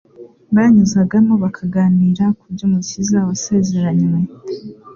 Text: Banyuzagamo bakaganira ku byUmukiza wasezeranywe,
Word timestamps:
Banyuzagamo 0.55 1.33
bakaganira 1.43 2.25
ku 2.39 2.45
byUmukiza 2.53 3.17
wasezeranywe, 3.27 4.19